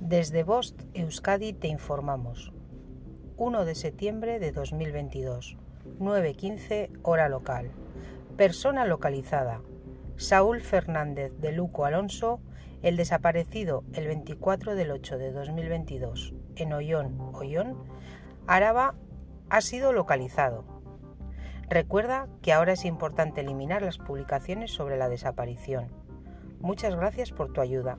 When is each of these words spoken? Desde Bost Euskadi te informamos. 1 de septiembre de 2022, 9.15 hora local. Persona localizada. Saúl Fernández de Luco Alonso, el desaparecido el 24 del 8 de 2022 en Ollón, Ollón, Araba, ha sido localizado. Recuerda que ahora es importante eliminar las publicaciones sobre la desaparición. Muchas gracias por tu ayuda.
Desde 0.00 0.44
Bost 0.44 0.80
Euskadi 0.94 1.52
te 1.52 1.66
informamos. 1.66 2.52
1 3.36 3.64
de 3.64 3.74
septiembre 3.74 4.38
de 4.38 4.52
2022, 4.52 5.58
9.15 5.98 6.90
hora 7.02 7.28
local. 7.28 7.72
Persona 8.36 8.86
localizada. 8.86 9.60
Saúl 10.16 10.60
Fernández 10.60 11.32
de 11.40 11.50
Luco 11.50 11.84
Alonso, 11.84 12.40
el 12.80 12.96
desaparecido 12.96 13.82
el 13.92 14.06
24 14.06 14.76
del 14.76 14.92
8 14.92 15.18
de 15.18 15.32
2022 15.32 16.32
en 16.54 16.72
Ollón, 16.72 17.18
Ollón, 17.34 17.76
Araba, 18.46 18.94
ha 19.50 19.60
sido 19.60 19.92
localizado. 19.92 20.64
Recuerda 21.68 22.28
que 22.40 22.52
ahora 22.52 22.72
es 22.72 22.84
importante 22.84 23.40
eliminar 23.40 23.82
las 23.82 23.98
publicaciones 23.98 24.70
sobre 24.70 24.96
la 24.96 25.08
desaparición. 25.08 25.88
Muchas 26.60 26.94
gracias 26.94 27.32
por 27.32 27.52
tu 27.52 27.60
ayuda. 27.60 27.98